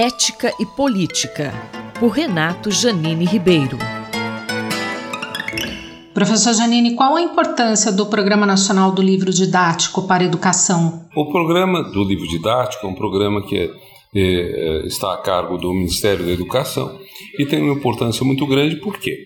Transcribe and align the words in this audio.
Ética 0.00 0.54
e 0.60 0.64
Política, 0.64 1.52
por 1.98 2.10
Renato 2.10 2.70
Janine 2.70 3.24
Ribeiro. 3.24 3.76
Professor 6.14 6.54
Janine, 6.54 6.94
qual 6.94 7.16
a 7.16 7.20
importância 7.20 7.90
do 7.90 8.06
Programa 8.06 8.46
Nacional 8.46 8.92
do 8.92 9.02
Livro 9.02 9.32
Didático 9.32 10.06
para 10.06 10.22
a 10.22 10.26
Educação? 10.26 11.04
O 11.16 11.32
Programa 11.32 11.82
do 11.82 12.04
Livro 12.04 12.28
Didático 12.28 12.86
é 12.86 12.88
um 12.88 12.94
programa 12.94 13.42
que 13.42 13.58
é, 13.58 13.70
é, 14.14 14.86
está 14.86 15.14
a 15.14 15.16
cargo 15.16 15.58
do 15.58 15.74
Ministério 15.74 16.24
da 16.24 16.30
Educação 16.30 16.96
e 17.36 17.44
tem 17.44 17.60
uma 17.60 17.74
importância 17.74 18.24
muito 18.24 18.46
grande, 18.46 18.76
por 18.76 19.00
quê? 19.00 19.16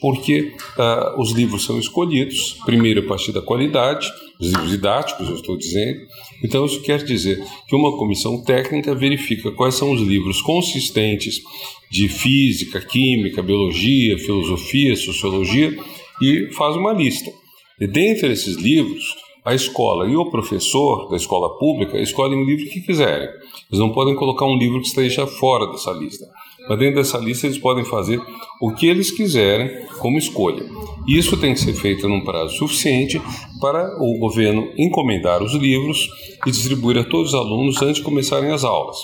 Porque 0.00 0.54
uh, 0.78 1.20
os 1.20 1.32
livros 1.32 1.64
são 1.64 1.78
escolhidos, 1.78 2.56
primeiro 2.64 3.00
a 3.00 3.06
partir 3.06 3.32
da 3.32 3.42
qualidade, 3.42 4.10
os 4.40 4.48
livros 4.48 4.70
didáticos, 4.70 5.28
eu 5.28 5.34
estou 5.34 5.56
dizendo. 5.56 6.00
Então, 6.42 6.64
isso 6.64 6.80
quer 6.80 7.04
dizer 7.04 7.44
que 7.68 7.76
uma 7.76 7.96
comissão 7.96 8.42
técnica 8.42 8.94
verifica 8.94 9.52
quais 9.52 9.74
são 9.74 9.92
os 9.92 10.00
livros 10.00 10.40
consistentes 10.40 11.42
de 11.90 12.08
física, 12.08 12.80
química, 12.80 13.42
biologia, 13.42 14.18
filosofia, 14.18 14.96
sociologia 14.96 15.76
e 16.22 16.48
faz 16.52 16.76
uma 16.76 16.92
lista. 16.92 17.30
E 17.78 17.86
dentre 17.86 18.32
esses 18.32 18.56
livros, 18.56 19.04
a 19.44 19.54
escola 19.54 20.06
e 20.06 20.16
o 20.16 20.30
professor 20.30 21.08
da 21.08 21.16
escola 21.16 21.58
pública 21.58 21.98
escolhem 21.98 22.42
o 22.42 22.44
livro 22.44 22.70
que 22.70 22.80
quiserem. 22.80 23.28
Eles 23.28 23.80
não 23.80 23.90
podem 23.90 24.14
colocar 24.14 24.46
um 24.46 24.56
livro 24.56 24.80
que 24.80 24.86
esteja 24.86 25.26
fora 25.26 25.66
dessa 25.70 25.90
lista. 25.92 26.26
Mas 26.70 26.78
dentro 26.78 26.94
dessa 26.94 27.18
lista 27.18 27.48
eles 27.48 27.58
podem 27.58 27.84
fazer 27.84 28.22
o 28.60 28.70
que 28.70 28.86
eles 28.86 29.10
quiserem 29.10 29.88
como 29.98 30.16
escolha. 30.16 30.64
Isso 31.08 31.36
tem 31.36 31.52
que 31.52 31.58
ser 31.58 31.72
feito 31.72 32.08
num 32.08 32.20
prazo 32.20 32.58
suficiente 32.58 33.20
para 33.60 33.96
o 34.02 34.18
governo 34.18 34.72
encomendar 34.76 35.42
os 35.42 35.52
livros 35.54 36.08
e 36.46 36.50
distribuir 36.50 36.98
a 36.98 37.04
todos 37.04 37.28
os 37.28 37.34
alunos 37.34 37.80
antes 37.82 37.96
de 37.96 38.02
começarem 38.02 38.50
as 38.50 38.64
aulas. 38.64 38.96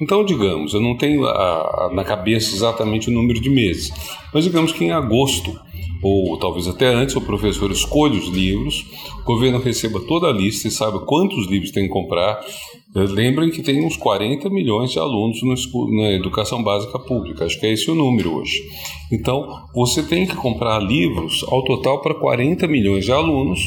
Então, 0.00 0.24
digamos, 0.24 0.74
eu 0.74 0.80
não 0.80 0.96
tenho 0.96 1.24
a, 1.26 1.86
a, 1.86 1.90
na 1.92 2.04
cabeça 2.04 2.54
exatamente 2.54 3.08
o 3.08 3.12
número 3.12 3.40
de 3.40 3.50
meses, 3.50 3.92
mas 4.32 4.44
digamos 4.44 4.72
que 4.72 4.84
em 4.84 4.90
agosto 4.90 5.58
ou 6.02 6.36
talvez 6.36 6.66
até 6.66 6.92
antes, 6.92 7.14
o 7.14 7.20
professor 7.20 7.70
escolha 7.70 8.18
os 8.18 8.26
livros, 8.26 8.84
o 9.20 9.24
governo 9.24 9.60
receba 9.60 10.00
toda 10.00 10.26
a 10.26 10.32
lista 10.32 10.66
e 10.66 10.70
saiba 10.70 10.98
quantos 10.98 11.46
livros 11.46 11.70
tem 11.70 11.84
que 11.84 11.90
comprar. 11.90 12.44
Eh, 12.94 13.04
lembrem 13.04 13.50
que 13.50 13.62
tem 13.62 13.86
uns 13.86 13.96
40 13.96 14.50
milhões 14.50 14.90
de 14.90 14.98
alunos 14.98 15.40
na 15.92 16.10
educação 16.10 16.60
básica 16.60 16.98
pública, 16.98 17.44
acho 17.44 17.58
que 17.58 17.66
é 17.66 17.72
esse 17.72 17.88
o 17.88 17.94
número 17.94 18.34
hoje. 18.34 18.64
Então, 19.12 19.66
você 19.74 20.02
tem 20.02 20.26
que 20.26 20.34
comprar 20.34 20.78
livros 20.78 21.44
ao 21.48 21.62
total 21.64 22.00
para 22.00 22.14
40 22.14 22.66
milhões 22.66 23.04
de 23.04 23.12
alunos 23.12 23.60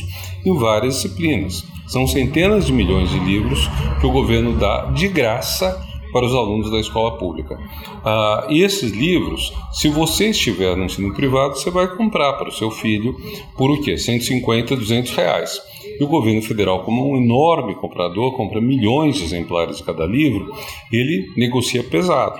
em 0.43 0.57
várias 0.57 0.95
disciplinas. 0.95 1.63
São 1.88 2.07
centenas 2.07 2.65
de 2.65 2.73
milhões 2.73 3.11
de 3.11 3.19
livros 3.19 3.69
que 4.01 4.07
o 4.07 4.11
governo 4.11 4.57
dá 4.57 4.85
de 4.85 5.07
graça 5.07 5.79
para 6.11 6.25
os 6.25 6.33
alunos 6.33 6.71
da 6.71 6.79
escola 6.79 7.17
pública. 7.17 7.59
Ah, 8.03 8.47
e 8.49 8.63
esses 8.63 8.91
livros, 8.91 9.53
se 9.71 9.88
você 9.88 10.29
estiver 10.29 10.75
no 10.75 10.85
ensino 10.85 11.13
privado, 11.13 11.55
você 11.55 11.69
vai 11.69 11.95
comprar 11.95 12.33
para 12.33 12.49
o 12.49 12.53
seu 12.53 12.71
filho 12.71 13.16
por 13.55 13.69
o 13.69 13.81
quê? 13.81 13.97
150, 13.97 14.75
200 14.75 15.11
reais. 15.11 15.61
E 15.99 16.03
o 16.03 16.07
governo 16.07 16.41
federal, 16.41 16.83
como 16.83 17.11
um 17.11 17.17
enorme 17.17 17.75
comprador, 17.75 18.35
compra 18.35 18.59
milhões 18.59 19.17
de 19.17 19.25
exemplares 19.25 19.77
de 19.77 19.83
cada 19.83 20.05
livro, 20.05 20.51
ele 20.91 21.31
negocia 21.38 21.83
pesado 21.83 22.39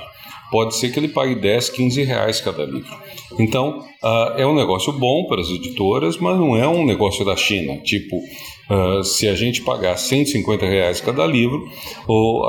pode 0.52 0.76
ser 0.76 0.92
que 0.92 1.00
ele 1.00 1.10
pague 1.10 1.36
10, 1.36 1.70
15 1.70 2.04
reais 2.04 2.42
cada 2.42 2.66
livro. 2.66 2.96
Então, 3.40 3.80
uh, 4.04 4.38
é 4.38 4.46
um 4.46 4.56
negócio 4.56 4.94
bom 4.94 5.26
para 5.28 5.42
as 5.42 5.50
editoras, 5.50 6.18
mas 6.18 6.38
não 6.38 6.56
é 6.56 6.68
um 6.68 6.86
negócio 6.86 7.26
da 7.26 7.36
China. 7.36 7.78
Tipo, 7.78 8.18
uh, 8.18 9.04
se 9.04 9.28
a 9.28 9.36
gente 9.36 9.62
pagar 9.62 9.98
150 9.98 10.66
reais 10.66 11.02
cada 11.02 11.26
livro, 11.26 11.68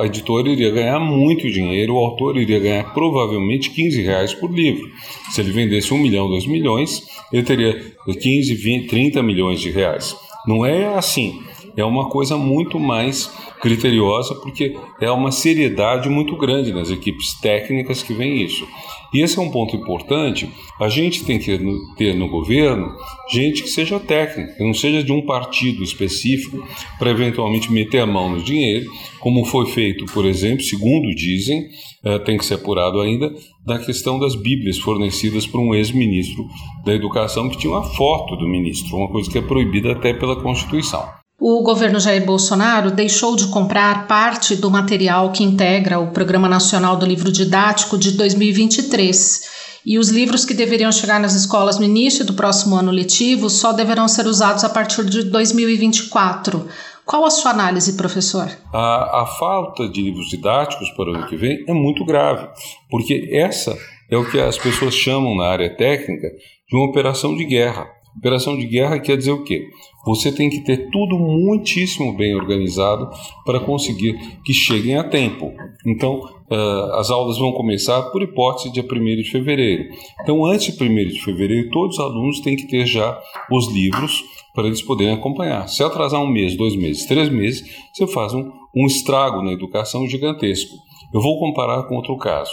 a 0.00 0.06
editora 0.06 0.48
iria 0.48 0.70
ganhar 0.70 1.00
muito 1.00 1.50
dinheiro, 1.50 1.94
o 1.94 1.98
autor 1.98 2.36
iria 2.36 2.58
ganhar 2.58 2.94
provavelmente 2.94 3.70
15 3.70 4.02
reais 4.02 4.34
por 4.34 4.52
livro. 4.52 4.88
Se 5.32 5.40
ele 5.40 5.50
vendesse 5.50 5.92
1 5.92 5.98
milhão, 5.98 6.28
2 6.28 6.46
milhões, 6.46 7.02
ele 7.32 7.42
teria 7.42 7.80
15, 8.06 8.54
20, 8.54 8.86
30 8.88 9.22
milhões 9.22 9.60
de 9.60 9.70
reais. 9.70 10.14
Não 10.46 10.64
é 10.64 10.94
assim. 10.94 11.40
É 11.76 11.84
uma 11.84 12.08
coisa 12.08 12.36
muito 12.36 12.80
mais 12.80 13.30
criteriosa, 13.60 14.34
porque 14.36 14.76
é 15.00 15.10
uma 15.10 15.30
seriedade 15.30 16.08
muito 16.08 16.36
grande 16.36 16.72
nas 16.72 16.90
equipes 16.90 17.38
técnicas 17.40 18.02
que 18.02 18.14
vem 18.14 18.42
isso. 18.42 18.66
E 19.12 19.22
esse 19.22 19.38
é 19.38 19.42
um 19.42 19.50
ponto 19.50 19.76
importante. 19.76 20.48
A 20.80 20.88
gente 20.88 21.24
tem 21.24 21.38
que 21.38 21.58
ter 21.96 22.14
no 22.14 22.28
governo 22.28 22.94
gente 23.30 23.62
que 23.62 23.68
seja 23.68 24.00
técnica, 24.00 24.54
que 24.54 24.64
não 24.64 24.74
seja 24.74 25.02
de 25.02 25.12
um 25.12 25.24
partido 25.24 25.82
específico 25.82 26.66
para 26.98 27.10
eventualmente 27.10 27.72
meter 27.72 28.00
a 28.00 28.06
mão 28.06 28.30
no 28.30 28.42
dinheiro, 28.42 28.90
como 29.20 29.44
foi 29.44 29.66
feito, 29.66 30.04
por 30.12 30.24
exemplo, 30.24 30.62
segundo 30.62 31.14
dizem, 31.14 31.66
eh, 32.04 32.18
tem 32.20 32.36
que 32.36 32.44
ser 32.44 32.54
apurado 32.54 33.00
ainda, 33.00 33.32
da 33.64 33.78
questão 33.78 34.18
das 34.18 34.34
Bíblias 34.34 34.78
fornecidas 34.78 35.46
por 35.46 35.60
um 35.60 35.74
ex-ministro 35.74 36.46
da 36.84 36.94
Educação 36.94 37.48
que 37.48 37.58
tinha 37.58 37.72
uma 37.72 37.84
foto 37.84 38.36
do 38.36 38.46
ministro, 38.46 38.96
uma 38.96 39.08
coisa 39.08 39.30
que 39.30 39.38
é 39.38 39.42
proibida 39.42 39.92
até 39.92 40.12
pela 40.12 40.40
Constituição. 40.40 41.25
O 41.38 41.62
governo 41.62 42.00
Jair 42.00 42.24
Bolsonaro 42.24 42.90
deixou 42.90 43.36
de 43.36 43.48
comprar 43.48 44.06
parte 44.06 44.56
do 44.56 44.70
material 44.70 45.30
que 45.32 45.44
integra 45.44 45.98
o 45.98 46.10
Programa 46.10 46.48
Nacional 46.48 46.96
do 46.96 47.04
Livro 47.04 47.30
Didático 47.30 47.98
de 47.98 48.12
2023. 48.12 49.56
E 49.84 49.98
os 49.98 50.08
livros 50.08 50.46
que 50.46 50.54
deveriam 50.54 50.90
chegar 50.90 51.20
nas 51.20 51.34
escolas 51.34 51.78
no 51.78 51.84
início 51.84 52.24
do 52.24 52.32
próximo 52.32 52.74
ano 52.74 52.90
letivo 52.90 53.50
só 53.50 53.72
deverão 53.72 54.08
ser 54.08 54.26
usados 54.26 54.64
a 54.64 54.68
partir 54.68 55.04
de 55.04 55.24
2024. 55.24 56.66
Qual 57.04 57.24
a 57.24 57.30
sua 57.30 57.52
análise, 57.52 57.96
professor? 57.96 58.50
A, 58.72 59.22
a 59.22 59.26
falta 59.26 59.88
de 59.88 60.02
livros 60.02 60.28
didáticos 60.28 60.90
para 60.90 61.12
o 61.12 61.14
ano 61.14 61.28
que 61.28 61.36
vem 61.36 61.64
é 61.68 61.72
muito 61.72 62.04
grave, 62.04 62.48
porque 62.90 63.28
essa 63.30 63.76
é 64.10 64.16
o 64.16 64.28
que 64.28 64.40
as 64.40 64.56
pessoas 64.58 64.94
chamam 64.94 65.36
na 65.36 65.46
área 65.46 65.76
técnica 65.76 66.28
de 66.68 66.76
uma 66.76 66.88
operação 66.88 67.36
de 67.36 67.44
guerra. 67.44 67.86
Operação 68.18 68.56
de 68.56 68.66
guerra 68.66 68.98
quer 68.98 69.16
dizer 69.16 69.32
o 69.32 69.44
quê? 69.44 69.68
Você 70.06 70.32
tem 70.32 70.48
que 70.48 70.60
ter 70.60 70.88
tudo 70.90 71.18
muitíssimo 71.18 72.16
bem 72.16 72.34
organizado 72.34 73.10
para 73.44 73.60
conseguir 73.60 74.16
que 74.44 74.52
cheguem 74.52 74.96
a 74.96 75.04
tempo. 75.04 75.52
Então, 75.86 76.20
uh, 76.50 76.94
as 76.94 77.10
aulas 77.10 77.38
vão 77.38 77.52
começar 77.52 78.02
por 78.10 78.22
hipótese 78.22 78.72
dia 78.72 78.84
1 78.84 78.86
de 79.16 79.30
fevereiro. 79.30 79.84
Então, 80.22 80.46
antes 80.46 80.76
de 80.76 80.82
1 80.82 81.08
de 81.08 81.22
fevereiro, 81.22 81.70
todos 81.70 81.98
os 81.98 82.04
alunos 82.04 82.40
têm 82.40 82.56
que 82.56 82.68
ter 82.68 82.86
já 82.86 83.20
os 83.50 83.70
livros 83.72 84.24
para 84.54 84.66
eles 84.66 84.80
poderem 84.80 85.14
acompanhar. 85.14 85.68
Se 85.68 85.84
atrasar 85.84 86.22
um 86.22 86.28
mês, 86.28 86.56
dois 86.56 86.74
meses, 86.74 87.04
três 87.04 87.28
meses, 87.28 87.62
você 87.92 88.06
faz 88.06 88.32
um, 88.32 88.50
um 88.74 88.86
estrago 88.86 89.42
na 89.42 89.52
educação 89.52 90.08
gigantesco. 90.08 90.74
Eu 91.12 91.20
vou 91.20 91.38
comparar 91.38 91.82
com 91.84 91.96
outro 91.96 92.16
caso, 92.16 92.52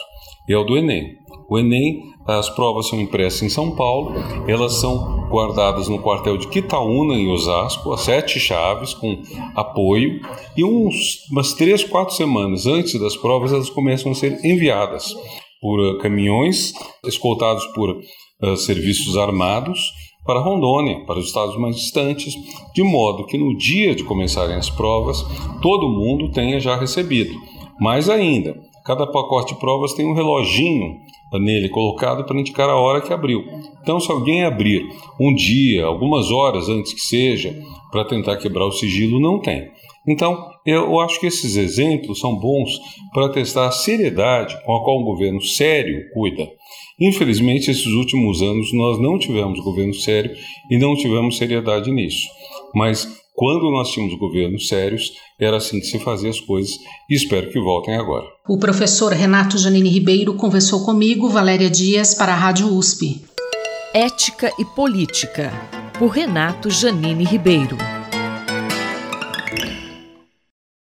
é 0.49 0.57
o 0.57 0.63
do 0.63 0.77
Enem. 0.77 1.17
O 1.49 1.57
Enem, 1.57 2.03
as 2.27 2.49
provas 2.49 2.87
são 2.87 2.99
impressas 2.99 3.41
em 3.43 3.49
São 3.49 3.75
Paulo, 3.75 4.13
elas 4.47 4.73
são 4.73 5.22
guardadas 5.33 5.87
no 5.89 5.97
quartel 5.97 6.37
de 6.37 6.47
Quitaúna, 6.47 7.15
em 7.15 7.27
Osasco, 7.27 7.91
a 7.91 7.97
sete 7.97 8.39
chaves, 8.39 8.93
com 8.93 9.19
apoio, 9.55 10.21
e 10.55 10.63
uns, 10.63 11.27
umas 11.31 11.53
três, 11.53 11.83
quatro 11.83 12.13
semanas 12.13 12.67
antes 12.67 12.99
das 12.99 13.17
provas, 13.17 13.51
elas 13.51 13.67
começam 13.67 14.11
a 14.11 14.15
ser 14.15 14.45
enviadas 14.45 15.15
por 15.59 15.79
uh, 15.79 15.97
caminhões 15.97 16.73
escoltados 17.03 17.65
por 17.73 17.89
uh, 17.89 18.55
serviços 18.57 19.17
armados 19.17 19.91
para 20.23 20.39
Rondônia, 20.39 21.03
para 21.07 21.17
os 21.17 21.25
estados 21.25 21.57
mais 21.57 21.77
distantes, 21.77 22.35
de 22.75 22.83
modo 22.83 23.25
que 23.25 23.37
no 23.37 23.57
dia 23.57 23.95
de 23.95 24.03
começarem 24.03 24.55
as 24.55 24.69
provas, 24.69 25.25
todo 25.63 25.89
mundo 25.89 26.31
tenha 26.31 26.59
já 26.59 26.75
recebido. 26.75 27.33
Mais 27.79 28.07
ainda, 28.07 28.55
cada 28.83 29.07
pacote 29.07 29.53
de 29.53 29.59
provas 29.59 29.93
tem 29.93 30.05
um 30.05 30.13
reloginho 30.13 30.99
nele 31.33 31.69
colocado 31.69 32.25
para 32.25 32.39
indicar 32.39 32.69
a 32.69 32.75
hora 32.75 33.01
que 33.01 33.13
abriu. 33.13 33.43
Então, 33.81 33.99
se 33.99 34.11
alguém 34.11 34.43
abrir 34.43 34.83
um 35.19 35.33
dia, 35.33 35.85
algumas 35.85 36.31
horas 36.31 36.69
antes 36.69 36.93
que 36.93 37.01
seja, 37.01 37.59
para 37.91 38.05
tentar 38.05 38.37
quebrar 38.37 38.65
o 38.65 38.71
sigilo, 38.71 39.19
não 39.19 39.39
tem. 39.39 39.71
Então, 40.07 40.49
eu 40.65 40.99
acho 40.99 41.19
que 41.19 41.27
esses 41.27 41.55
exemplos 41.55 42.19
são 42.19 42.35
bons 42.35 42.77
para 43.13 43.29
testar 43.29 43.67
a 43.67 43.71
seriedade 43.71 44.55
com 44.65 44.75
a 44.75 44.83
qual 44.83 44.99
um 44.99 45.03
governo 45.03 45.41
sério 45.41 46.09
cuida. 46.13 46.47
Infelizmente, 46.99 47.71
esses 47.71 47.87
últimos 47.87 48.41
anos 48.41 48.73
nós 48.73 48.99
não 48.99 49.17
tivemos 49.17 49.59
governo 49.61 49.93
sério 49.93 50.35
e 50.69 50.77
não 50.77 50.95
tivemos 50.95 51.37
seriedade 51.37 51.89
nisso. 51.89 52.27
Mas 52.75 53.22
quando 53.33 53.71
nós 53.71 53.89
tínhamos 53.89 54.17
governos 54.17 54.67
sérios, 54.67 55.11
era 55.39 55.57
assim 55.57 55.79
que 55.79 55.87
se 55.87 55.99
fazia 55.99 56.29
as 56.29 56.39
coisas 56.39 56.77
e 57.09 57.15
espero 57.15 57.51
que 57.51 57.59
voltem 57.59 57.95
agora. 57.95 58.25
O 58.47 58.57
professor 58.57 59.11
Renato 59.11 59.57
Janine 59.57 59.89
Ribeiro 59.89 60.35
conversou 60.35 60.85
comigo, 60.85 61.29
Valéria 61.29 61.69
Dias, 61.69 62.13
para 62.13 62.33
a 62.33 62.37
Rádio 62.37 62.67
USP. 62.67 63.23
Ética 63.93 64.51
e 64.59 64.65
Política, 64.65 65.51
por 65.97 66.09
Renato 66.09 66.69
Janine 66.69 67.23
Ribeiro. 67.23 67.77